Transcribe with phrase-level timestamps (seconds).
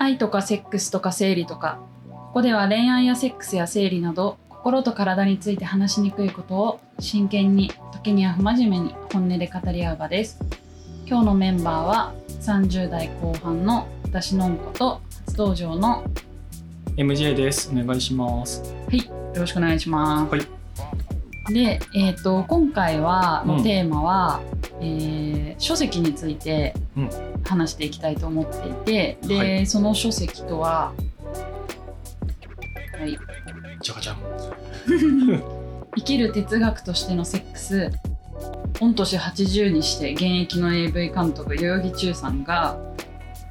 [0.00, 1.78] 愛とかセックスとか生理とか
[2.08, 10.38] ここでは恋愛やセックスや生理など心と体について話しにくいことを真剣に時には不真面目に本音で語り合う場です。
[11.06, 16.02] 今日のメンバーは30代後半の私のんこと初登場の
[16.96, 17.70] MJ です。
[17.70, 18.62] お願いします。
[18.62, 21.52] はいよろしくお願いします、はい。
[21.52, 23.56] で、えー、と今回はうん。
[23.58, 24.40] のテーマは、
[24.80, 27.10] えー書籍についてうん
[27.50, 30.92] 話していきたいと思っていて、で、はいその書籍とは
[32.98, 33.18] はい
[33.82, 34.16] じゃかじゃん。
[35.96, 37.90] 生きる哲学としてのセックス
[38.80, 42.78] 御年80にして現役の AV 監督代々木忠さんが、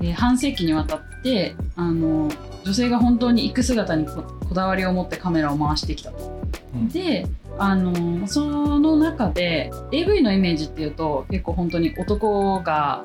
[0.02, 2.30] えー半世紀にわたってあの
[2.64, 6.42] 女性が本当に行く姿にここだわりを持ってカメラを回してきたと。
[6.74, 7.28] うんで
[7.58, 8.46] あのそ
[8.80, 13.04] の中で AV のイメージっていうと結構本当に男が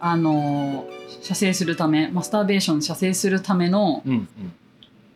[0.00, 0.86] あの
[1.22, 4.02] 射精するためマスターベーション射精するための。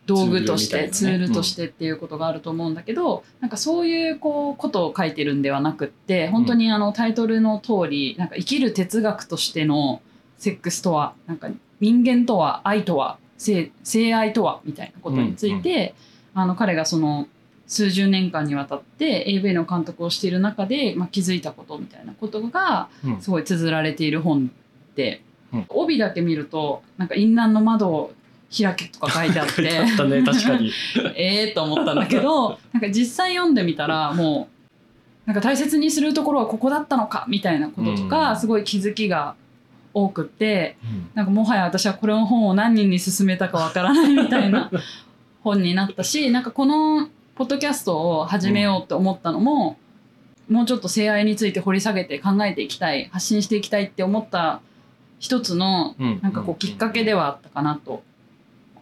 [0.05, 10.03] 道具としてツツールとしてっていうことがあると思うんだけど、なんかそういうこうことを書いてるんではなくって本当にあのタイトルの通りなんか生きる哲学としての
[10.37, 15.95] セックスとはなんか人間とは愛とは性性愛とはみたいなことについて、
[16.35, 17.27] あの彼がその
[17.67, 23.21] 数十年間にわたって AV の監督をしている中で、まあ、気づいたことみたいなことがうん。
[23.21, 24.53] すごい綴られている本で、
[25.53, 25.65] うん。
[25.69, 28.13] 帯だけ見るとなんか陰南の窓を
[28.55, 29.61] 開けとか書いてあって。
[29.61, 30.71] ね、確かに。
[31.15, 34.47] ええと思ったんだけど なんか実際読んでみたらも
[35.25, 38.37] うなんか大切にするところはここだったのかみたいなこととか、うん。
[38.37, 39.35] すごい気づきが
[39.93, 41.09] 多くってうん。
[41.13, 44.69] なんかもはや私はこれの本を何人に勧めたかわからないみたいな
[45.43, 49.77] 本になったしなんかこのポッドキャストを始めようって思ったのも、
[50.49, 54.61] もうちょっと性愛について掘り下げて考えていきたい発信していきたいって思った
[55.25, 58.03] 一つのうんなんかこうきっかけではあったかなと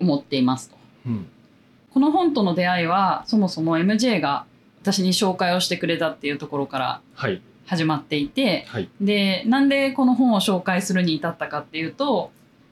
[0.02, 0.76] 思っていますと。
[1.08, 1.26] うん
[1.94, 4.46] この本との出会いはそもそも MJ が
[4.82, 7.42] 私に紹介をしてくれたっていうところからはい。
[7.66, 8.90] 始まっていてはい。
[9.00, 12.32] でなんでこの本を紹介するに至ったかっていうと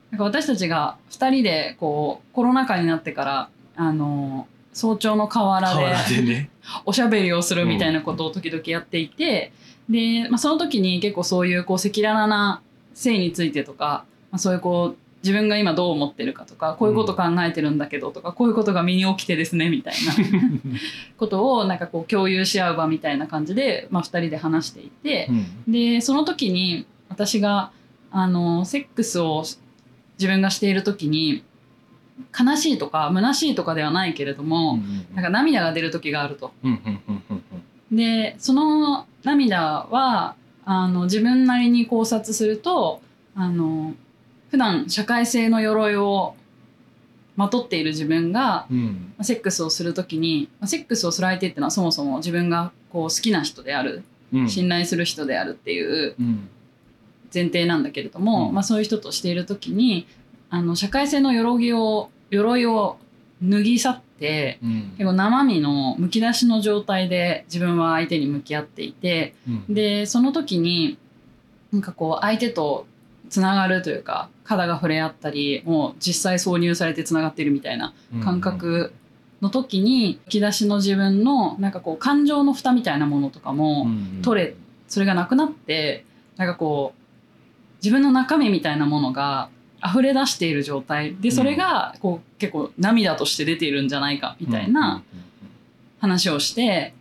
[0.09, 5.89] なんか私たちが2人でこうコロナ禍になってからあの早朝の河原河
[6.25, 6.49] で。
[6.85, 9.51] おしゃべりをするみたいなことを時々やっていて、
[9.89, 12.61] で、まあ、その時に結構そういうこう赤裸々な
[12.93, 20.13] 性についてとか、まあ、そういうこう自分が今どう思ってるかとかこういうこと考えてるんだけどとか、こういうことが身に起きてですねみたいな
[21.17, 25.71] ことをなんかこう共有し合う場みたいな感じで、まあ、2人で話していてう、ん。
[25.71, 27.71] でその時に私が
[28.11, 29.43] あのセックスを
[30.17, 31.43] 自分がしている時に
[32.37, 34.79] 悲しいとか虚しいとかではないけれども、
[35.13, 36.51] なんか涙が出る時があると。
[36.63, 37.23] うんうんうん
[37.91, 37.97] うん。
[37.97, 40.35] でその涙は
[40.65, 43.01] あの自分なりに考察すると
[43.35, 43.93] あの
[44.49, 46.35] 普段社会性の鎧を
[47.35, 49.13] まとっている自分がうん。
[49.21, 54.49] セックスをする時にまあセックスをする相手っていうのはそもそも自分がこう好きな人であるうん。
[54.49, 56.49] 信頼する人であるっていううん。
[57.33, 58.53] 前提なんだけれども、うん。
[58.53, 60.07] まあ、そういう人としている時に
[60.49, 62.97] あの社会性の鎧を鎧を
[63.41, 64.93] 脱ぎ去ってうん。
[64.97, 69.73] 結構生身のむき出しの状態で自分は相手に向き合っていてうん。
[69.73, 70.97] でその時に
[71.71, 72.85] なんかこう相手と
[73.29, 77.93] つながるというか肌が触れ合ったりもう実際挿入されてつながっているみたいな
[78.23, 78.93] 感覚
[79.41, 83.87] の時にむき出しの自分のなんかこう感情の蓋みたいなものとかも
[84.21, 84.55] 取れ
[84.87, 87.01] それがなくなってなんかこう
[87.83, 89.49] 自分の中身みたいなものが
[89.85, 91.15] 溢れ出している状態。
[91.15, 95.03] でそれがこう結構涙として出ているんじゃないかみたいな
[95.99, 96.93] 話をして。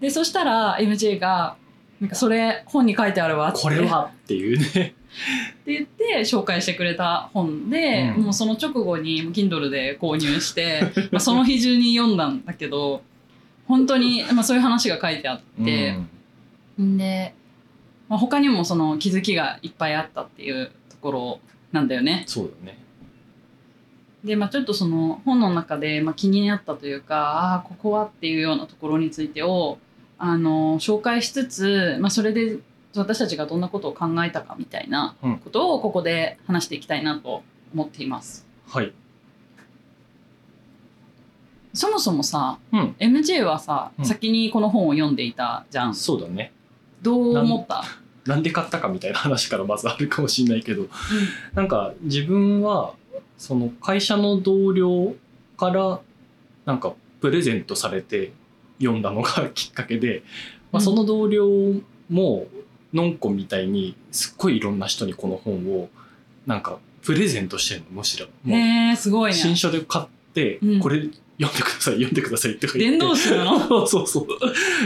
[0.00, 1.56] でそしたら MJ が
[2.00, 3.60] 「なんかそれ本に書いてあるわ」って。
[3.60, 4.64] これはっていうね。
[5.62, 8.24] って言って紹介してくれた本で、うん。
[8.24, 13.02] もうその直後に Kindle で購入して まあその日中に読んだんだけど
[13.66, 15.98] 本当に、まあ、そういう話が書いてあって。
[16.78, 17.34] で、
[18.08, 21.40] まあ、他にもその気づきがいっぱいあったっていうところ
[21.72, 22.24] なんだよね。
[22.26, 22.78] そうだね。
[24.24, 27.16] で、まあ、ちょっとその本の中で、まあ、気になったというか
[27.52, 29.78] ああここはっていうようなところについてを
[30.18, 32.58] あの紹介しつつ、まあ、それで
[32.96, 37.42] 私たちがどんなことを考えたかみたいなうんことをここで話していきたいなと
[37.72, 38.44] 思っています。
[38.66, 38.92] はい。
[41.74, 42.96] そもそもさうん。
[42.98, 45.94] MJ はさ、うん先にこの本を読んでいたじゃん。
[45.94, 46.52] そうだね。
[47.02, 47.84] どう思った？
[48.28, 50.86] なんで買ったかみたいな話からまずあるかもしれないけど、
[51.54, 52.92] なんか自分は
[53.38, 55.14] その会社の同僚
[55.56, 56.00] から
[56.66, 58.32] なんかプレゼントされて
[58.78, 60.22] 読んだのがきっかけで、
[60.70, 60.84] まあ、うん。
[60.84, 61.48] その同僚
[62.10, 62.46] も
[62.92, 65.88] のんこみたいにすっごいいろんな人にこの本を
[66.46, 68.26] なんかプレゼントしてんのむしろ。
[68.44, 69.36] もうへえすごいね。
[69.36, 70.80] 新書で買って、うん。
[70.80, 71.08] これ
[71.40, 72.78] 読んでください読んでくださいって言って。
[72.78, 73.86] 伝道師なの？
[73.86, 74.26] そうそう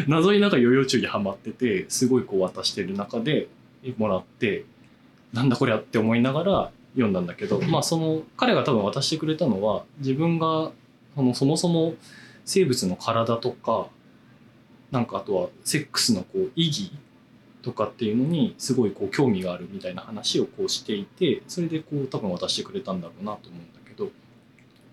[0.07, 3.49] 謎になんかヨーヨー中にハマっててすごいこう渡してる中で
[3.97, 4.65] もらって
[5.33, 10.73] なんだこりゃって思いながら読んだんだけど、まあその彼が多分渡してくれたのは自分が
[11.15, 11.95] そのそもそも
[12.45, 13.89] 生物の体とか
[14.91, 16.93] なんかあとはセックスのこう意義
[17.63, 24.13] とかっていうのにすごいこう興味があるみたいな話をこうしていてそれでこう多分渡してくれたんだろうなと思うんだけどやっ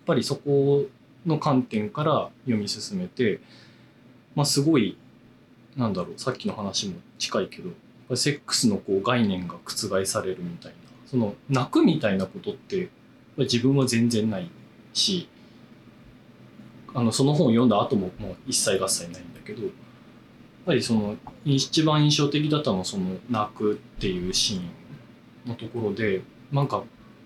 [0.06, 0.86] ぱりそこ
[1.26, 3.40] の観点から読み進めて、
[4.34, 4.96] まあ、すごい
[5.76, 12.88] なんだろうさっきの話も近いけどセックスのこう概念が覆されるみたいなその泣くみたいなことって
[13.36, 14.50] 自分は全然ない
[14.92, 15.28] し
[16.92, 19.70] あのその本を読んだ後ももう一切合切ないんだけどやっ
[20.66, 26.22] ぱりその一番印象的だったのはその泣くっていうシーンのところで
[26.52, 26.82] なんか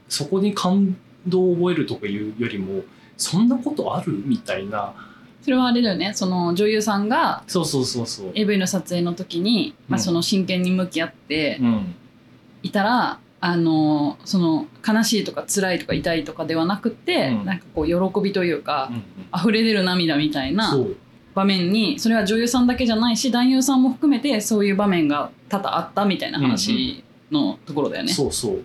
[0.09, 0.97] そこに感
[1.27, 2.83] 動を覚えるとかいうよりも
[3.17, 4.23] そんなことある？
[4.25, 4.95] みたいな。
[5.43, 6.13] それはあれだよね。
[6.15, 8.31] その女優さんがそうそうそうそう。
[8.35, 11.95] AV の撮影の時に、まあ、うんその真剣に向き合ってうん。
[12.63, 17.45] いたら、あのその悲しいとか辛いとか痛いとかではなくて、うん。
[17.45, 19.03] なんかこう喜びというか、うん
[19.37, 20.79] 溢れ出る涙みたいな
[21.35, 27.03] 場面にそれは女優さんだけじゃないし男優さんも含めてそういう場面が多々あったみたいな話
[27.33, 28.13] のところだよね。
[28.13, 28.63] そうそう。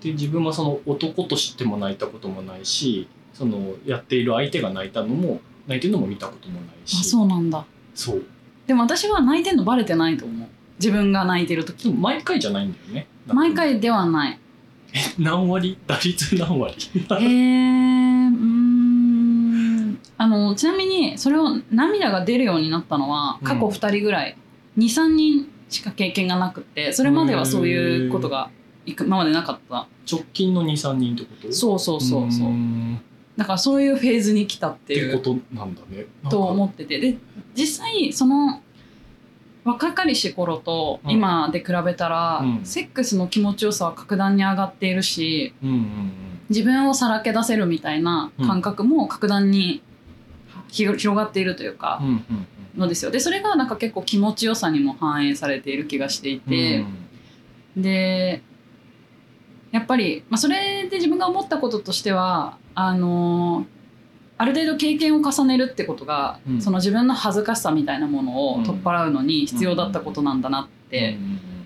[0.00, 6.96] で自分はその男としても泣いたこともないしそのやっている相手が泣いたのも泣いてるのも見たこともないし。
[7.00, 7.64] あそうなんだ。
[7.94, 8.22] そう。
[8.66, 10.48] でも私は泣いてんのバレてないと思う。
[10.78, 11.90] 自分が泣いてる時。
[11.90, 13.06] 毎回じゃないんだよね。
[13.26, 14.38] 毎回ではない。
[15.18, 15.76] 何割？
[15.86, 16.74] 打率何割？
[16.74, 19.98] へ えうーん。
[20.16, 24.36] あのちなみにそれを涙が出るようになったのは過去うん2人ぐらい、
[24.78, 28.50] 23人しか経験がなくてそれまではそういうことが
[28.86, 29.86] 今までなかった。
[30.10, 31.52] 直近の23人ってこと？
[31.52, 32.50] そうそうそうそう。
[32.50, 32.96] ー
[33.36, 36.06] だからそういうフェーズに来たっていうことなんだね。
[36.30, 37.00] と思ってて。
[37.00, 37.16] で
[37.54, 38.60] 実際その
[39.64, 41.10] 若かりし頃とうん。
[41.10, 42.64] 今で比べたら、うん。
[42.64, 46.12] セックスの気持ちよさは格段に上がっているしうんうん
[46.50, 49.82] 自分をさらけ出せるみたいな感覚も格段に
[50.68, 52.46] ひ広がっているというかうんうんうん。
[52.80, 53.10] のですよ。
[53.10, 56.84] でそれがなんか結構気持ちよさにも反映されている気がしていて、
[57.76, 58.42] で
[59.74, 63.66] やっぱり、まあ、それで自分が思ったこととしてはあの
[64.38, 66.62] ある程度経験を重ねるってことが、うん。
[66.62, 71.16] その自分の恥ずかしさみたいなものを取っ払うのに必要だったことなんだなって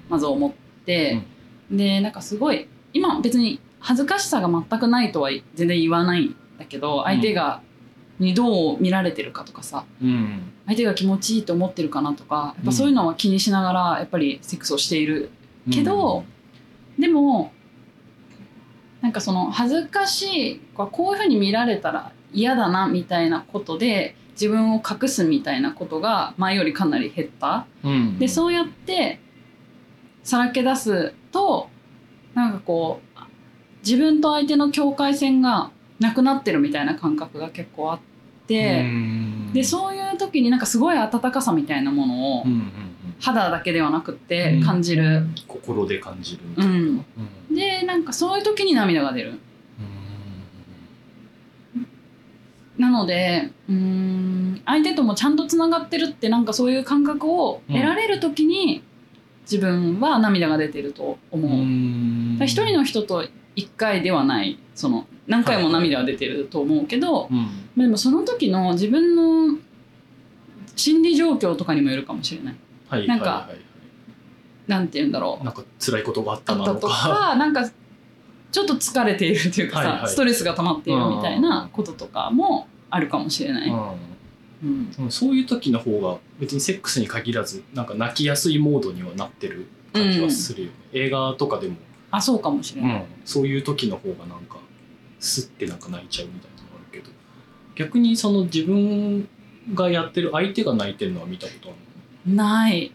[0.08, 0.52] まず思っ
[0.86, 1.22] て、
[1.70, 7.60] でなんかすごい今別に恥ずかしさが全くないとは全然言わないんだけど相手が
[8.18, 10.08] にどう見られてるかとかさうん。
[10.08, 15.30] うん相手が気持ちいいと思ってるかなとかやっぱそういうのは気にしながらやっぱりセックスをしている
[15.70, 16.24] けど
[16.98, 17.52] でも
[19.08, 27.66] なんかその恥ずかしいこういうふうに見られたら嫌だなみたいなことで自分を隠すみたいなことが前よりかなり減った。
[27.82, 28.18] うん。
[28.18, 29.18] でそうやって
[30.22, 31.70] さらけ出すと
[32.34, 33.20] なんかこう
[33.82, 38.00] 自分と相手の境界線がなくなってるみたいな感覚が結構あっ
[38.46, 39.52] て、うん。
[39.54, 42.70] でそういう時になんかすごい温かさみたいなものをうん
[43.20, 44.62] 肌だけではなくってうん。
[44.62, 47.04] 感じる、心で感じるみたいな、うん。
[47.50, 47.54] うん。
[47.54, 49.38] でなんかそういう時に涙が出る。
[52.78, 58.84] なのでうーん相手ともちゃんとつながってるってなんかそういう感覚を得られる時に
[59.42, 61.62] 自分は涙が出てると思う。
[61.62, 67.48] う一人の人と一回ではないその何回も涙は出てると思うけど、うん。
[67.76, 69.58] でもその時の自分の
[70.76, 72.56] 心理状況とかにもよるかもしれない。
[72.88, 73.48] はいなんかはいはい。
[73.50, 73.58] はい
[74.68, 75.44] なんて言うんだろう。
[75.44, 76.88] なんか辛いことがあったなのか。
[76.88, 77.66] かなんか
[78.52, 80.08] ちょっと疲れているというかさ、はいはい。
[80.08, 83.70] ストレスが溜まっているみたいなこととかもあるかもしれない。
[83.70, 84.92] うん。
[85.00, 91.76] うん、そういう時の方が別にセックスに限らずなんか泣きやすいモードにはなってる感じはするよね、映画とかでも、
[92.10, 93.04] あそうかもしれない。
[93.24, 94.58] そういう時の方がなんか
[95.20, 97.14] スッてなんか泣いちゃうみたいなのがあるけど。
[97.76, 99.28] 逆にその自分
[99.74, 101.78] がやってる相手が泣いてるのは見たことある
[102.36, 102.92] ない。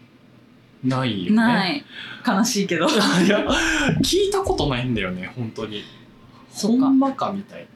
[0.84, 1.36] のないよね。
[1.36, 1.84] ない。
[2.26, 2.86] 悲しいけど。
[2.88, 3.46] いや
[4.02, 5.82] 聞いたことないんだよね本当に。
[6.50, 7.66] ほんまかみたいな。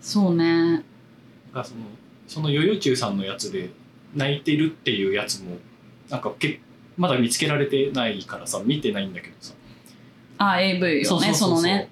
[0.00, 0.84] そうね。
[1.52, 1.80] がその
[2.26, 3.70] そのヨヨチュウさんのやつで
[4.14, 5.58] 泣いてるっていうやつも
[6.08, 6.60] なんかけ
[6.96, 9.54] まだ見つけられてないからさ見てないんだけどさ。
[10.38, 11.88] あ AV よねそのね。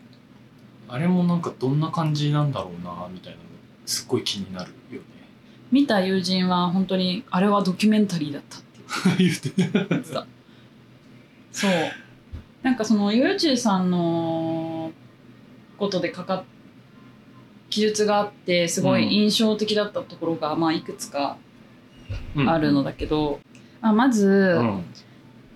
[0.88, 3.44] あれもなんかどんな感じなんだろうなみたいなの
[3.86, 5.06] すっごい気になるよね
[5.72, 10.26] 見た友人は本当にあれはドキュメンタリーだったって言ってた。
[11.50, 11.70] そう。
[12.62, 14.92] なんかそのヨヨチュウさんの
[15.78, 16.44] ことでかか
[17.70, 21.38] 記述があってすごい印象的だったところが、まあ、いくつか
[22.46, 23.40] あるのだけど、
[23.80, 24.84] まあ、まず、うん。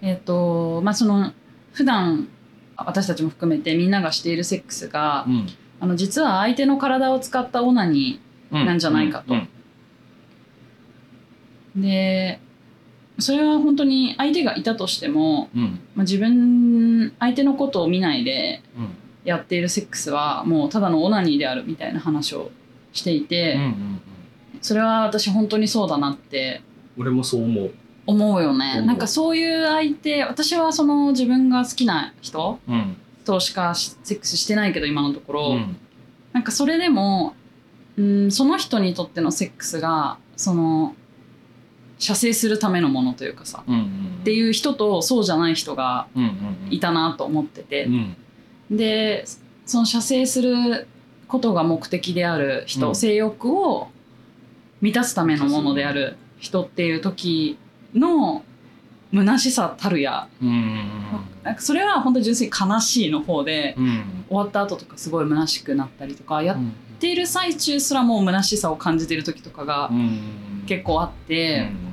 [0.02, 1.32] えっ、とまあその
[1.72, 2.28] 普段
[2.76, 5.46] 私たちも含めてみんながしているセックスが、うん。
[5.78, 8.20] あの実は相手の体を使ったオナニ
[8.50, 9.34] うんなんじゃないかと。
[9.34, 9.40] うん。
[9.40, 9.55] ー
[11.76, 12.40] で
[13.18, 15.80] それは本当に相手がいたとしても、うん。
[15.94, 18.88] まあ、自分相手のことを見ないでうん。
[19.24, 22.52] やっているセックスはもうただのオナニーであるみたいな話を
[22.92, 24.00] していて、うんうんうん。
[24.62, 26.62] それは私本当にそうだなって
[26.96, 27.74] 俺もそう思う。
[28.06, 28.82] 思うよね。
[28.82, 32.96] なんかそういう相手私はその自分が好きな人うん。
[33.24, 35.76] としかしセックスしてないけど今のところ、うん。
[36.32, 37.34] なんかそれでも
[37.96, 40.94] うんその人にとってのセックスがその
[41.98, 47.84] 射精するためのものというかさうんうんっていう人とそうじゃない人がうんうんいたなと思ってて。
[47.84, 48.16] う、ん。
[48.70, 49.24] で
[49.64, 50.86] その射精する
[51.28, 52.94] ことが目的である人、うん。
[52.96, 53.88] 性欲を
[54.80, 57.58] 満たすためのものである人っていう時
[57.94, 58.44] の
[59.12, 60.90] 虚しさたるや、うんうん
[61.44, 64.24] なんかそれは本当に純粋に悲しいの方で、うん。
[64.28, 70.64] 終わった後とかすごい虚しくなったりとかやっうんている最中すらもう虚しさを感じている時とかがうん。
[70.66, 71.85] 結構あって、うん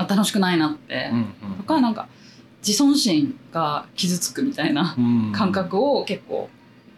[0.00, 2.08] あ楽しくないなって、うんとかなんか
[2.66, 5.32] 自尊心が傷つくみたいなうん。
[5.32, 6.48] 感覚を結構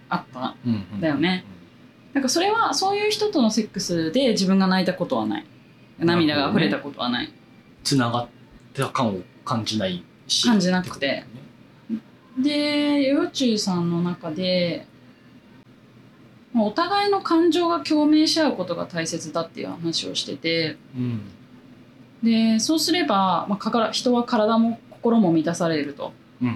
[0.09, 1.45] あったうんだよね。
[2.13, 5.47] なんかそれはそういう人とのセックスで自分が泣いたことはない。
[5.99, 7.33] 涙が溢れたことはない、
[7.85, 8.29] つながっ
[8.75, 10.47] た感を感じないし。
[10.47, 11.25] 感じなくて。
[12.41, 14.87] ってでヨヨチュウさんの中で
[16.53, 20.77] まあお互いの感情が共鳴し合うことが大切だっていう話をしてて。
[20.77, 21.42] ことね
[22.23, 26.13] でそうすれば、まあ、かから人は体も心も満たされると。
[26.41, 26.49] うん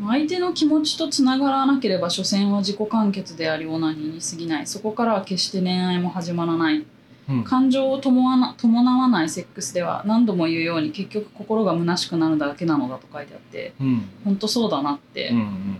[0.00, 0.08] うん。
[0.08, 4.66] 相手の気持ちとつながらなければ所詮は自己完結でありオナニーに過ぎない。
[4.66, 6.84] そこからは決して恋愛も始まらない。
[7.28, 7.44] うん。
[7.44, 14.08] 感情を伴わな伴わないセックスでは何度も言うように結局心が虚しくなるだけなのだと書いてあってうん。
[14.24, 15.76] 本当そうだなってうんうん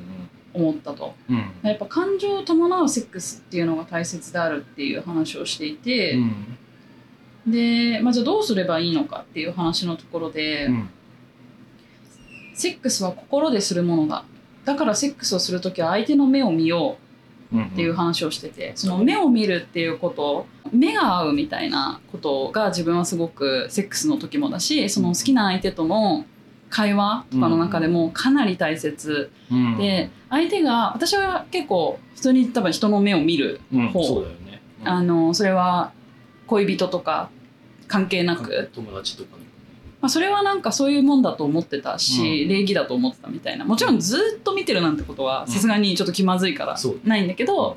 [0.55, 1.69] 思ったと、うんうん。
[1.69, 6.59] やっぱ感情を伴うセックスっていうのが大切であるっていう話をしていて、うん
[7.47, 10.91] で、まあ、じゃあどうすればいいのかっていう話のところで、うん。
[12.55, 14.25] セックスは心でするものだ。
[14.65, 16.97] だからセックスをする時は相手の目を見よ
[17.53, 26.25] ううんっていう話をしててその目を見るっていうこと目が合うみたいなことが自分はすごくセックスの時もだしその好きな相手との
[26.71, 34.63] 会話とかの中でもかなり大切うんで相手が私は結構普通に多分人の目を見るうん方そうだよね。
[34.81, 34.89] うん。
[34.89, 35.93] あのそれは
[36.53, 37.31] 恋人とか
[37.89, 39.45] 関係なく、友達とかね。
[40.01, 42.49] まあ、それはなんかそういうもんだと思ってたし、うん。
[42.49, 43.65] 礼儀だと思ってたみたいな。
[43.65, 45.53] もちろんずっと見てるなんてことはうん。
[45.53, 47.77] さすがにちょっと気まずいからないんだけど、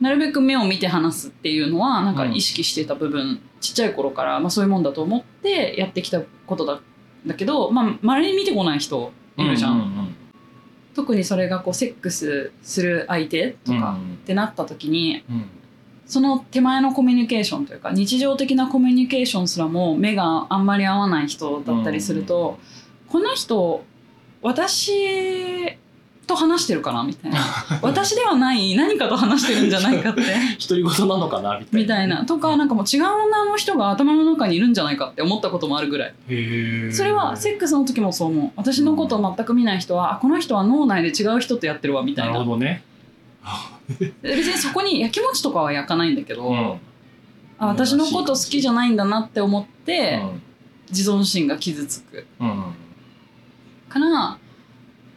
[0.00, 6.80] なるべく目を見て話すっていうのはなんか意識してた部分、ちっちゃい頃から、まあ、そういうもんだと思ってやってきたことだ
[7.26, 10.16] だけどまあ周りに見てこない人いるじゃん、うんうん
[10.94, 15.44] 特にそれがこうセックスする相手とうんかってなった時に、うん
[16.06, 22.58] その手前のコミュニケーションというか日常的なコミュニケーションすらも目があんまり合わない人だったりすると、
[23.08, 23.84] この人
[24.42, 25.76] 私
[26.26, 27.38] と話してるかなみたいな。
[27.82, 30.22] 私ではない何かと話してるんじゃないかって。
[30.68, 31.80] 独り言なのかなみたいな。
[31.80, 36.14] みたいなとかなんかもう違う女の人が頭の中にいるんじゃないかって思ったこともあるぐらい。
[36.92, 38.50] それはセックスの時もそう思う。
[38.56, 42.30] 私のことを全く見ない人はあこの人は脳内で違う人とやってるわみたな。
[42.30, 42.82] いるなほどね
[44.22, 46.80] 別にそこにやきもちとかは焼かないんだけど、うん。
[47.58, 50.42] あ私のこと好きじゃないんだなって思って、うん。
[50.90, 52.26] 自尊心が傷つく。
[52.40, 52.64] うん。
[53.88, 54.38] から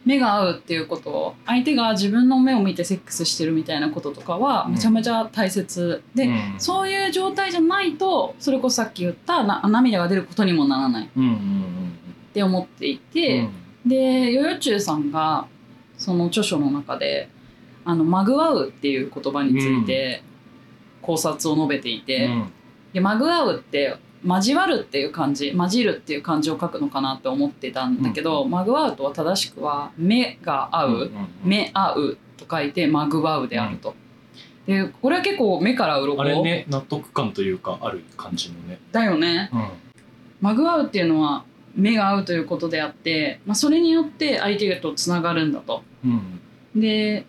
[0.04, 6.54] 目が合うっていうことを相手が自分の目を見てセックスしてるみたいなこととかはめちゃめちゃ大切、で、うん。
[6.58, 11.04] そういう状態じゃないとそれこそさっき言ったな涙が出ることにもならない。
[11.04, 11.08] っ
[12.32, 13.48] て思っていて、
[13.84, 15.46] でヨヨチュウさんが
[15.98, 17.28] その著書の中で
[17.84, 20.22] 「あのまぐわう」っていう言葉について
[21.02, 22.52] 考察を述べていて、うん。
[22.92, 31.10] でまぐわうって交わるっていう漢字混じるっていう漢字を書くのかなって思ってたんだけど、まぐわうとは正しくは目が合う、
[31.44, 33.94] 目合うと書いてまぐわうであると。
[34.66, 36.20] でこれは結構目から鱗。
[36.20, 38.78] あれね納得感というかある感じのね。
[38.92, 39.50] だよね。
[39.52, 39.68] うん。
[40.40, 41.44] まぐわうっていうのは
[41.74, 45.82] 目が合うということであって、まあ、それによって相手とつながるんだと。
[46.04, 46.40] うん。
[46.80, 47.24] で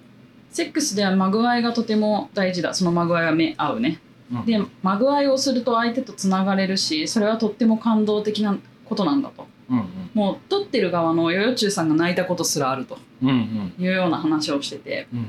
[0.51, 2.73] セックスではまぐわいがとても大事だ。
[2.73, 3.99] そのまぐわいは目合うね。
[4.31, 4.45] うん。
[4.45, 9.47] でまぐわいをすると相手とつながれるしそれはとっても感動的なことなんだと。
[9.69, 9.85] うんうん。
[10.13, 12.97] もう撮ってる側のヨヨチュウさんが泣いたことすらあると。
[13.23, 13.73] うんうん。
[13.83, 15.07] いうような話をしてて。
[15.13, 15.27] うん。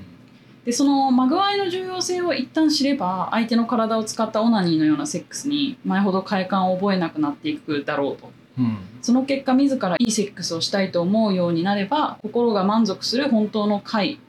[0.65, 8.31] でそのまぐわいの重要性を一旦知れば相手の体を使ったオナニーのようなセックスに前ほど快感を覚えなくなっていくだろうと。
[8.59, 8.79] うん。
[9.01, 14.21] その結果自らいいセックスをしたいと思うようになれば心が満足する本当の快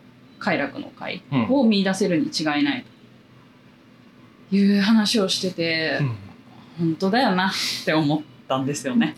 [0.44, 1.48] 快楽の快うん。
[1.50, 2.86] を見出せるに違いない
[4.50, 6.16] という話をしてて、うん。
[6.78, 7.52] 本当だよなっ
[7.86, 9.16] て思ったんですよね。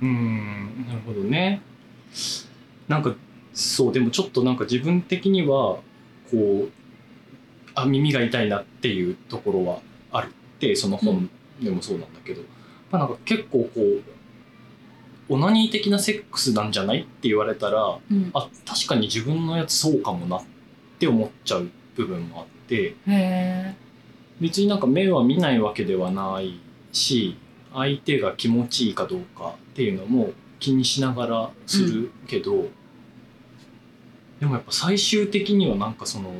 [0.00, 0.86] うん。
[0.86, 1.60] なるほどね。
[2.86, 3.14] なんか
[3.52, 5.82] そうでもちょっとなんか自分的にはこ
[6.32, 6.70] う
[7.74, 9.80] あ耳が痛いなっていうところは
[10.12, 11.28] あるってその本
[11.60, 12.42] でもそうなんだけど、
[12.90, 14.02] まあ、なんか結構こう
[15.30, 17.00] オナニー的なセックスなんじゃない？
[17.00, 20.42] って言われたらうん、あ確かに自分のやつそうかもなっ
[20.98, 22.94] て思っちゃう部分もあって。
[23.06, 23.74] へ
[24.40, 26.58] 別になんか目は見ないわけではない
[26.92, 27.36] し
[27.74, 32.68] 相手が気持ちいいかどうかっていうのも気にしながらするけど、
[34.40, 36.32] でもやっぱ最終的にはなんかその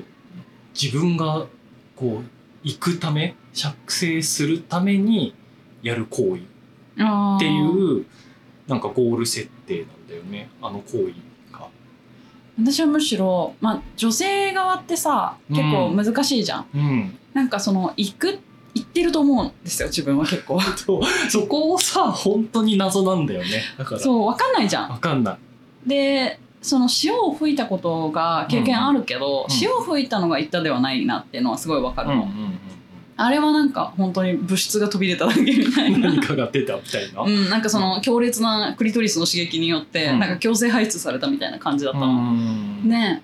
[0.72, 1.46] 自分が
[1.94, 2.24] こう
[2.62, 5.34] 行くため釈生するために
[5.82, 8.06] やる行為っていう
[8.70, 10.48] なんかゴール設定なんだよね。
[10.62, 11.12] あの行為
[11.52, 11.66] が。
[12.56, 18.38] 私はむしろ、まあ、女性側ってさ結構難しいじゃん、うん、なんかその行く
[18.74, 20.60] 行ってると思うんですよ自分は結構。
[21.28, 23.62] そこをさ本当に謎なんだよね。
[23.76, 24.00] だから。
[24.00, 24.90] そう分かんないじゃん。
[24.90, 25.88] わかんない。
[25.88, 29.54] でその潮を吹いたことが経験あるけど、うん。
[29.54, 32.69] 潮を吹いたのが言ったではないなっていうのはすごい分かるの、うんうんうん
[33.22, 36.08] あれはなんか本当に物質が飛び出ただけみたいうん、な。
[36.08, 37.22] 何かが出たみたいな。
[37.22, 40.18] うん、なんかその強烈なクリトリスの刺激によって、うん。
[40.18, 42.06] なんか強制排出されたみたいな感じだったの。
[42.06, 42.88] うん。
[42.88, 43.22] ね。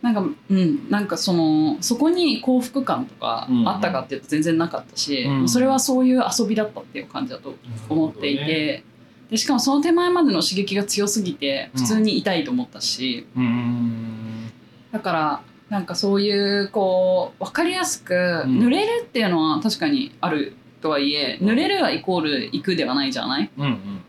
[0.00, 0.88] なんかうん。
[0.88, 3.68] なんかそのそこに幸福感とかうん。
[3.68, 5.48] あったかっていうと全然なかったし、うん。
[5.48, 7.56] それはそういう遊びだったっていう感じだと
[7.88, 8.84] 思っていて、なる
[9.30, 14.52] でしかもその手前までの刺激が強すぎてうん普通に痛いと思ったし、うん。
[14.92, 18.58] だからなんかそういうこう分かりやすくん。
[18.58, 23.50] 濡れるっていうのは確かにあるとはいえ濡れるがイコール行くではないじゃない？
[23.56, 24.02] うんうん。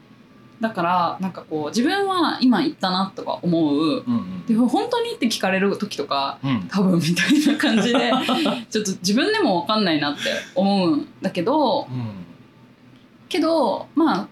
[0.59, 3.75] だからなんかこう自分は今行ったなとか思う。
[3.77, 4.45] うんうん。
[4.47, 6.67] でも本当にって聞かれる時とかうん。
[6.69, 8.12] 多分みたいな感じで
[8.69, 10.21] ちょっと自分でも分かんないなって
[10.55, 11.88] 思うんだけど
[13.29, 14.27] けどまあ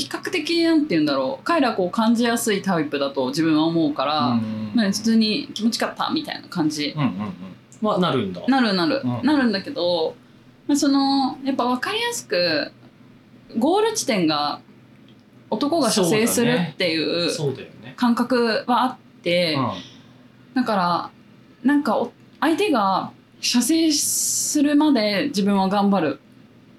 [0.00, 1.44] 比較的なんて言うんだろう。
[1.44, 6.94] 快楽を感じやすいタイプだと自分は思うから、うんまあ、普通に気持ちよかったみたいな感じ。
[6.96, 7.88] うんうんうん。
[7.88, 8.42] はなるんだ。
[8.46, 10.14] なるなる、うんなるんだけど、
[10.66, 12.72] まあ、そのやっぱ分かりやすく
[13.58, 14.60] ゴール地点が
[15.50, 17.30] 男が射精するっていう。
[17.96, 19.72] 感覚はあって、うん。
[20.54, 21.10] だから
[21.62, 26.20] なんかお相手が射精するまで自分は頑張る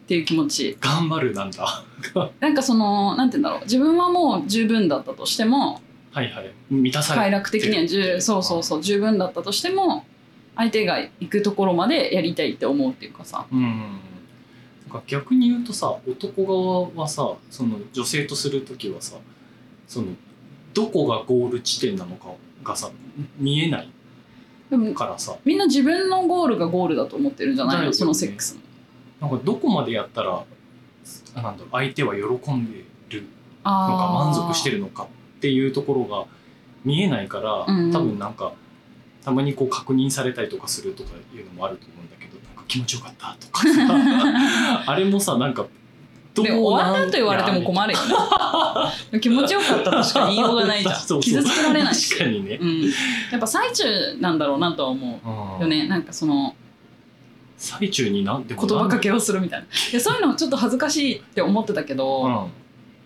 [0.07, 0.77] っていう気持ち。
[0.79, 1.83] 頑張るなんだ。
[2.39, 3.63] なんかそのなんて言うんだろう。
[3.63, 6.53] 自分はもう十分だったとしてもはいはい。
[6.69, 10.05] 満たされ快楽的には十そうそうそう十分だったとしても
[10.55, 13.45] 相手が行くところまでやりたいって思うっていうかさ。
[13.51, 13.59] うん。
[14.87, 19.17] なんか逆に言うとさ男側はさその女性とする時はさ
[19.85, 20.07] その
[20.73, 22.29] どこがゴール地点なのか
[22.63, 22.91] がさ
[23.37, 23.89] 見えない
[24.69, 25.35] でもからさ。
[25.43, 27.93] みんな自分のゴールがゴールだと思ってるんじゃないの、ね。
[27.93, 28.61] そのセックスも
[29.19, 30.43] なんかどこまでやったら
[31.35, 33.25] あなんだろう相手は喜んでる
[33.63, 34.13] あのかー。
[34.13, 36.25] 満足してるのかっていうところが
[36.83, 38.53] 見えないから、多分なんか
[39.23, 45.65] たまにこう確認されたりとかするとかいうのもあると思うんだけどなんか気持ちよかったとかさ あれもさなんか
[46.33, 47.99] どでも終わったと言われてもる困るよ
[49.11, 49.19] ね。
[49.19, 50.95] 気持ちよかったとしか言いようがないじゃん。
[51.19, 52.09] 傷つけられないし。
[52.11, 52.83] 確かにね、うん、
[53.31, 53.83] やっぱ最中
[54.19, 55.19] なんだろうなとは思
[55.59, 55.87] うよね。
[55.87, 56.55] なんかその
[57.57, 59.65] 最中になんで言葉かけをするみたいな。
[59.65, 62.47] いやそういうのちょっと恥ずかしいって思ってたけど、うん。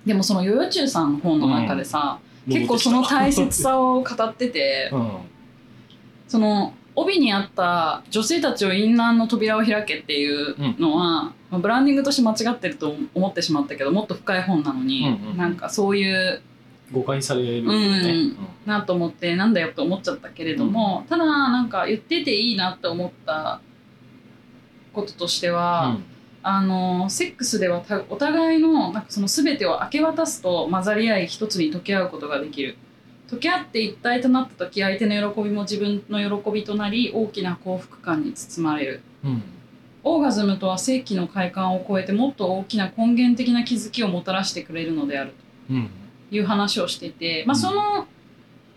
[0.06, 5.12] でもそのヨヨチュウさんの本の中でさ、結構その大切さを語っててうん。
[6.28, 15.38] その帯にあった女性たちを淫乱の扉を開けっていうのは、まあブランディングとして間違ってると思ってしまったけどもっと深い本なのに、うんうん。
[15.38, 16.42] なんかそういう
[16.92, 17.80] 誤解されるよね、う
[18.34, 23.62] んなと思ってなんだよと思っちゃったけれども、ただなんか言ってていいなって思った
[24.94, 25.56] こととしてうん。
[25.56, 25.98] は、
[26.44, 32.78] あのセックスではたお互いのなんかその全てを明け渡すと混ざり合い一つに溶け合うことができる。
[33.28, 39.02] 溶け合って一体となった時相手の喜びも自分の喜びとなり大きな幸福感に包まれる。
[39.24, 39.44] うん。
[40.04, 45.34] オーガズムとは正規の快感を超えてもっと大きな根源的な気づきをもたらしてくれるのである。
[45.70, 45.90] うん。
[46.30, 48.08] という話をしていて、まあ、うんその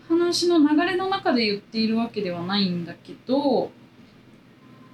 [0.07, 3.71] 話の流れの中で言っているわけではないんだけど、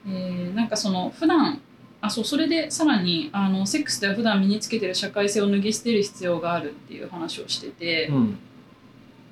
[0.07, 1.61] えーなんかその普段
[2.01, 8.07] あそうそれでさらにあのセックスでは普段身につけてる社会性を脱ぎ捨てる必要があるっていう話をしてて、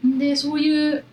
[0.04, 0.20] うん。
[0.20, 1.04] でそういう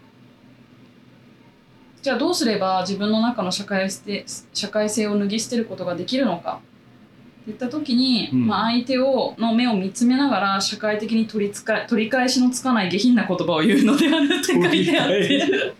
[2.03, 6.61] じゃあどうすれば自分の中の社会性社会性を脱ぎ捨てることができるのか。
[7.43, 8.47] っていった時に、うん。
[8.49, 15.75] まあ、相手をの目を見つめながら社会的に取りつか取り返しのつかない下品な言葉を言うのであるって書いてあって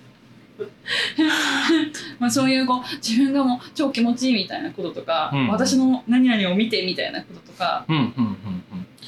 [2.19, 5.49] まあそういうこう自分がもう超気持ちいいみたいなこととか、うん。
[5.49, 8.37] 私の何々を見てみたいなこととかうんうんうん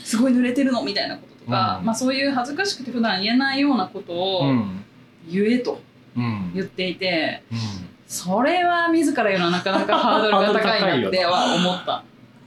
[0.04, 1.86] すごい濡れてるのみたいなこととか、うん。
[1.86, 4.84] まあ、そういう恥ずかしくて普段言えないようなことうんうをん。
[5.30, 5.80] 言えと
[6.16, 6.52] うん。
[6.54, 7.58] 言っていて、うん。
[8.06, 12.02] それは自ら言うのはなかなかハードルが 高いなっては思った。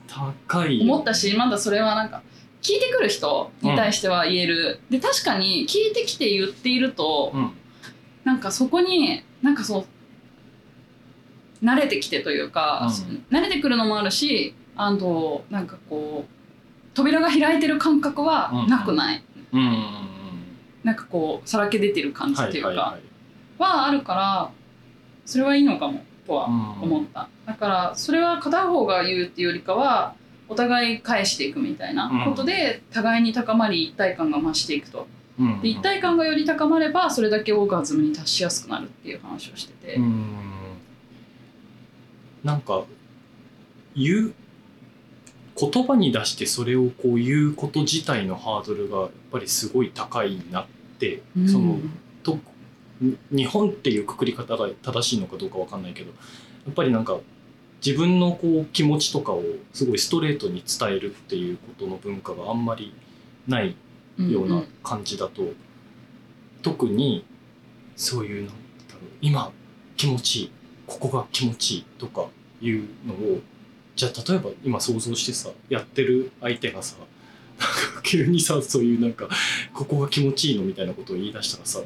[0.07, 0.83] 高いよ。
[0.83, 2.21] 思ったしまだそれはなんか
[2.61, 7.51] 聞いてくる人に対しては言える、で確かに聞いてきて言っていると、うん
[8.23, 12.87] なんかそこになんかそう慣れてきてというか、
[13.31, 16.31] う慣れてくるのもあるしあとなんかこう
[16.93, 19.59] 扉が開いてる感覚はなくない、うん。
[19.59, 20.11] うんうん
[20.83, 22.77] なんかこうさらけ出てる感じっていうか、はい
[23.61, 24.51] はあるから
[25.25, 30.15] それはいいのかもとは思った、だからそれは片方が言うっていうよりかは
[30.49, 35.07] お互い返していくみたいなことで、互いに高まり一体感が増していくと
[35.61, 40.25] で一体感がより高まればそれだけオーガズムに達しやすくなるっていう話をしてて、うん。
[42.43, 42.83] なんか
[43.95, 44.33] 言う
[45.59, 50.65] 言葉に出してそれをこう言うこと自体のハードルがやっぱりすごい高いなっ
[50.99, 51.49] て、うん。
[51.49, 51.79] その
[52.23, 52.37] と
[52.99, 56.09] に日本っていうくくり方が正しいのかどうかわかんないけど
[56.65, 57.17] やっぱりなんか
[57.83, 62.93] 自分のこう気持ちとかをすごいストレートに伝えるっていうことの文化があんまり
[63.47, 63.75] ない
[64.17, 65.43] ような感じだと、
[66.61, 67.25] 特に
[67.95, 68.53] そういうなんだ
[68.93, 69.51] ろう今
[69.97, 70.51] 気持ちいい
[70.87, 72.27] ここが気持ちいいとか
[72.61, 73.39] いうのを
[73.95, 76.97] じゃあ例えば今想像してさやってる相手がさ
[77.59, 79.27] なんか急にさそういうなんか
[79.73, 81.81] ここが気持ちいいのみたいなことを言い出したらさ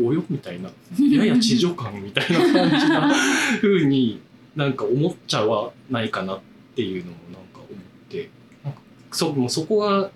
[0.00, 0.70] およみたいな
[1.10, 3.12] やや地上感みたいな感じな
[3.60, 4.20] 風に
[4.54, 6.40] なんか思っちゃわないかなっ
[6.76, 7.68] ていうのもなんか思っ
[8.08, 8.30] て
[8.64, 8.80] なんか
[9.12, 10.10] そもうそこが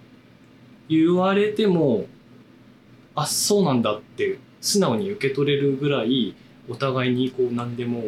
[0.99, 2.07] 言われても
[3.15, 6.35] あそうなんだって素直に受け取れるぐらい
[6.69, 8.03] お互いにこう何でも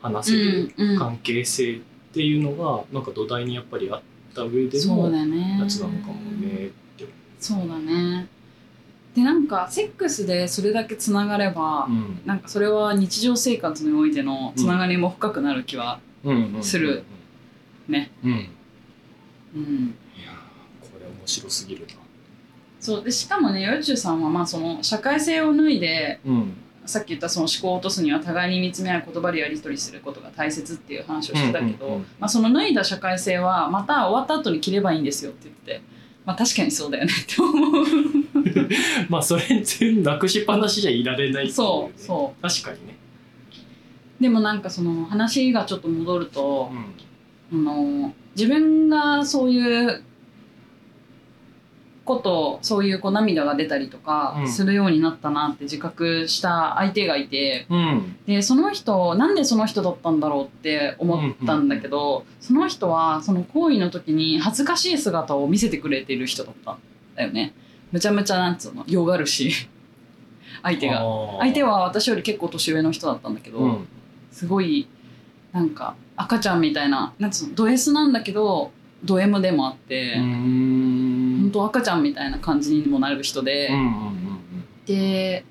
[0.00, 1.78] 話せる関係性っ
[2.12, 4.02] ていうのがなんか土台にやっぱりあっ
[4.34, 7.06] た上でそうのだねやつなのかもねって。
[7.40, 8.28] そうだね
[9.14, 16.00] でなんかセックスでそれだけつながれば、うんなんかそれは日常生活においてのつながりも深くなる気は、
[16.62, 17.04] する
[17.88, 18.10] ね。
[18.24, 18.30] うん。
[18.30, 18.34] い
[19.54, 21.94] うん、やーこれ面白すぎるな。
[22.84, 26.56] そうでしかもねヨチュさんはまあその社会性を脱いでうん。
[26.86, 35.82] さっき言ったその思考を落とすには互いに見つめ合い言葉でやり取りすることが大切っていう話をしてたけど、まあ、その脱いだ社会性はまた終わった後に着ればいいんですよって言ってて、
[36.26, 37.84] まあ、確かにそうだよねって思う
[39.08, 42.96] まあそれ全然なくしっぱなしじゃいられないっていそうねそ確かにね。
[44.20, 46.70] でもなんかその話がちょっと戻ると
[47.50, 47.60] う、ん。
[47.60, 50.02] あの自分がそういう
[52.04, 54.48] ことそういうこう涙が出たりとかうん。
[54.48, 58.16] するようになったなって自覚した相手がいて、うん。
[58.26, 66.78] でその人なんでその人だったんだろうって思ったんだけど、その人はその行為の時に恥ずかしい姿を見せてくれてる人だったん
[67.16, 67.54] だよね。
[67.90, 69.52] むちゃむちゃなんつうのよがるし。
[70.62, 71.02] 相手が。
[71.40, 73.88] 相手は、は私より結構年上の人だったんだけど、うん。
[74.30, 74.88] すごい
[75.52, 78.72] なんか赤ちゃんみたいななんつうのド S なんだけど
[79.04, 80.16] ド M でもあって、
[81.54, 84.24] 当赤ちゃんみたいな感じにもなる人で、うんうん
[84.86, 85.44] で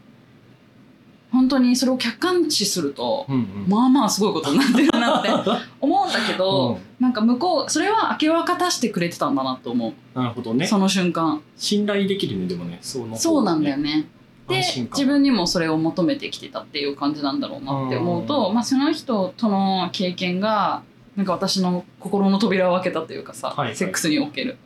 [1.31, 3.41] 本当にそれを客観視すると、うんうん。
[3.41, 3.67] うんうん。
[3.67, 5.29] まあまあすごいことになってるなって
[5.81, 6.77] 思うんだけど、うん。
[6.99, 10.67] なんか向こうそれは明け渡かしてくれてたんだなと思う、なるほどね。
[10.67, 11.41] その瞬間。
[11.57, 14.07] 信頼できるね、でもね、そのねそうなんだよね。
[14.47, 14.61] で
[14.91, 20.83] 自分にもそれを求めてきてたっていう感じなんだろうなって思うと、まあ、その人との経験が
[21.15, 23.75] なんか私の心の扉を開けたというかさ、はいはい。
[23.75, 24.57] セックスにおける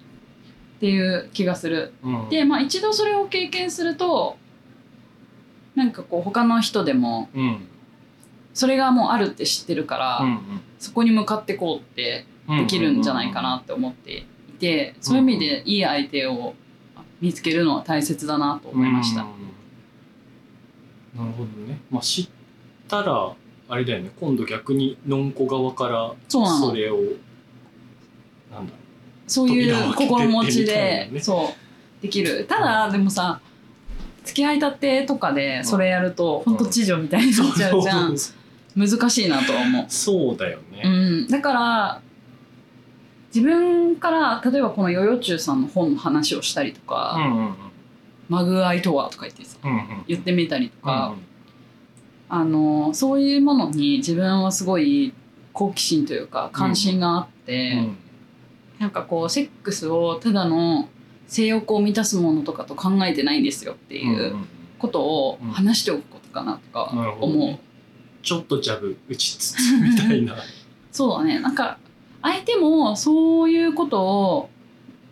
[0.77, 1.93] っていう気がする。
[2.03, 2.29] うん。
[2.29, 4.37] で、まあ、一度それを経験すると
[5.75, 7.67] なんかこう他の人でもうん。
[8.53, 14.23] それがもうあるって知ってるから、うんそこに向かってこうってうんできるんじゃないかなって思ってい
[14.59, 16.53] て、そういう意味でいい相手を
[17.19, 19.23] 見つけるのは大切だなと思いました。
[19.23, 19.37] うん
[21.19, 21.79] なるほどね。
[21.89, 22.29] まあ知っ
[22.87, 23.33] たら
[23.69, 24.11] あれだよね。
[24.19, 26.97] 今度逆にのんこ側からそれを
[28.51, 28.77] なんだろ
[29.27, 31.53] そういう心持ちで、なねそ
[31.99, 32.45] うできる。
[32.47, 33.39] ただでもさ
[34.23, 36.57] 付き合いたてとかでそれやると、ほん。
[36.57, 38.17] と知女みたいになっちゃうじゃん。
[38.75, 41.23] 難しいなとは思う、そうだようね。
[41.23, 42.01] ん、だから
[43.33, 47.55] 自分から例えばこのヨヨチュウさんの本の話をしたりとうか、んうん。
[48.29, 50.03] マグアイとはとか言ってさうんうん。
[50.07, 51.23] 言ってみたりとか、うん。
[52.29, 55.13] あのそういうものに自分はすごい
[55.53, 57.97] 好奇心というか関心があって、うん
[58.79, 60.89] なんかこうセックスをただの
[61.27, 64.35] 性欲を満たすものとかと考えてないんですよってうんいう
[64.79, 67.37] ことを話しておくことかなとかなるほど思う。
[67.47, 67.59] ね
[68.23, 70.35] ちょっとジャブ打ちつつみたいな。
[70.91, 71.39] そうだね。
[71.39, 71.77] なんか
[72.21, 74.49] 相手もそういうことを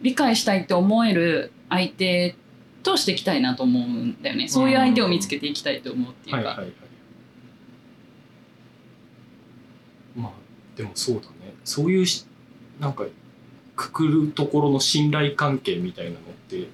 [0.02, 2.36] 理解したいって思える相手
[2.84, 4.50] としていきたいなと思うんだよね。
[4.50, 6.74] そういう相手を見つけていきたいと思うっていうか、はいはいはい。
[10.18, 10.32] まあ
[10.76, 11.54] でもそうだね。
[11.64, 12.26] そういうし
[12.82, 13.06] なんか
[13.76, 16.68] くくるところの信頼関係みたいなのって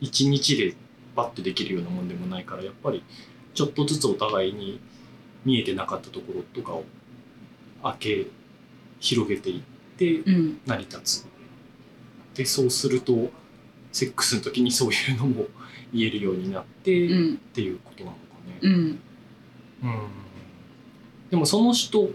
[0.00, 0.74] 一日で
[1.14, 3.02] バッてできるようなもんでもないからやっぱり
[3.54, 4.80] ちょっとずつお互いに
[5.44, 6.84] 見えてなかったところとかを
[7.82, 8.26] 開け
[9.00, 9.62] 広げていっ
[9.96, 10.60] てうん。
[10.66, 11.26] 成り立つ。
[12.34, 13.30] でそうすると
[13.92, 15.44] セックスの時にそういうのも
[15.92, 17.36] 言えるようになって、っうん。
[17.36, 18.58] ていうことなのかね。
[18.62, 18.72] うん。
[18.72, 18.98] うん。
[21.30, 22.10] でもその人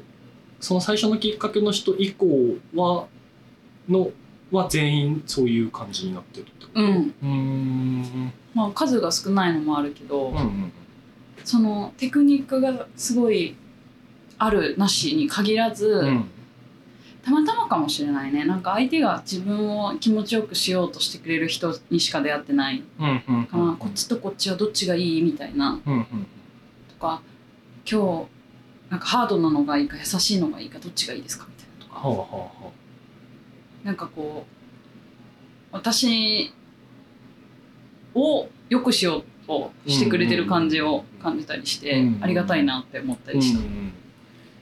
[0.60, 2.28] その最初のきっかけの人以降
[2.76, 3.08] は
[3.90, 4.12] の
[4.52, 6.82] は全員そういう感じになってるってこと？
[6.82, 7.14] うん。
[7.22, 8.34] うーん。
[8.54, 10.72] まあ数が少ないのもあるけど、うんうん
[11.46, 13.56] そのテクニックがすごい
[14.38, 16.26] あるなしに限らず、うん。
[17.24, 18.44] たまたまかもしれないね。
[18.46, 22.84] なんか相手が自分を気持ちよくしようとしてくれる人にしか出会ってない。
[23.00, 23.24] うん
[23.56, 25.80] うんこっちとこっちはどっちがいいみたいな。
[25.86, 26.06] うんうん
[26.90, 27.22] とか
[27.90, 28.28] 今
[28.90, 32.08] 日なんかハードなのがいいか優しいのがいいかどっちがいいですかみたいなとか。
[32.08, 32.72] はあはあは
[33.84, 34.60] なんかこう
[35.72, 36.54] 私
[38.14, 42.24] をよくしようとしてくれてる感じを感じたりしてうん。
[42.24, 43.62] ありがたいなって思ったありした。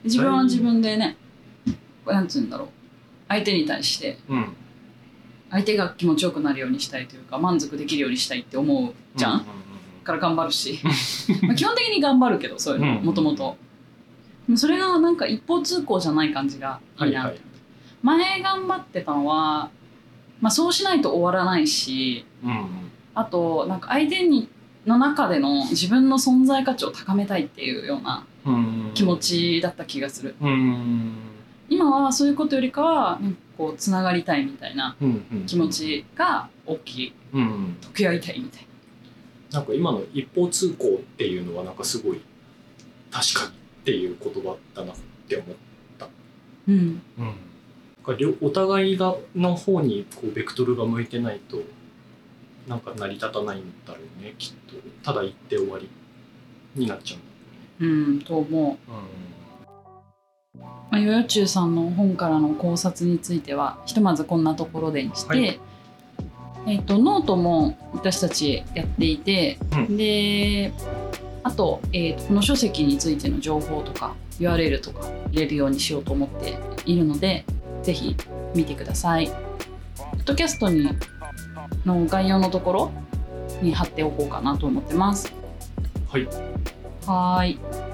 [0.04, 1.16] 自分は自分でね
[2.06, 2.68] なんつうんだろう。
[3.28, 4.54] 相手に対してうん。
[5.50, 9.42] 相手が気持ちよくなるようにしたいというか満足できるようにしたいって思うじゃん、うん
[10.08, 10.80] から頑張るし。
[11.46, 13.04] まあ基本的に頑張るけどそういうのうん。
[13.04, 13.56] もともと
[14.56, 17.40] それがなんか一方通行じゃない感じがいいな、はいはい
[18.02, 19.70] 前頑張ってたのは、
[20.40, 22.68] まあ、そうしないと終わらないしうんうん
[23.14, 24.48] あとなんか相手に
[24.86, 30.36] の中での自分の存在価値を高めたいっていうようなうん気持ちだった気がする。
[30.40, 31.14] うん
[31.68, 34.96] 今はそういうことよりかはなんかこうつながりたいみたいな
[35.46, 37.12] 気持ちが大きい。
[37.34, 37.76] うんうん。
[37.80, 38.66] 溶け合いたいみたい
[39.50, 42.20] なんか今の一方通行っていうのはなんかすごい
[43.10, 44.96] 確かにっていう言葉だなっ
[45.28, 45.56] て思う。
[46.00, 46.08] な
[46.68, 46.74] うん。
[46.74, 47.00] うん、
[48.40, 51.58] お互いがの方にこうベクトルが向いてないと
[52.66, 54.76] なんか成り立たないんだろうねきっと。
[55.02, 55.88] ただ言って終わり
[56.74, 57.16] になっちゃ
[57.80, 58.70] ううんと思う。
[58.72, 58.78] うね。
[60.90, 65.60] まあ、ヨヨチュウさんの本からの考察についてはひとまずこんなところでにして、はい。
[66.66, 69.58] えっとノートも私たちやっていて、
[69.90, 70.72] うで
[71.42, 77.44] あと,、えーとこの書籍についての情報とか URL とか入れるようにしようと思っているので
[77.82, 78.16] ぜひ
[78.54, 79.28] 見てください。
[79.28, 80.88] ポッドキャストに
[81.84, 82.90] の概要のところ
[83.62, 85.32] に貼っておこうかなと思ってます。
[86.08, 86.26] はい
[87.06, 87.87] はーい。